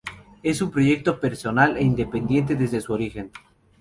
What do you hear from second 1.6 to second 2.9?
e independiente desde